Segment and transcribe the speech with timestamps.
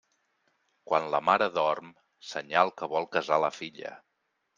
[0.91, 1.91] Quan la mare dorm,
[2.29, 3.93] senyal que vol casar la filla.